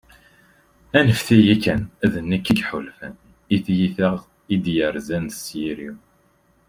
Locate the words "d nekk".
2.11-2.47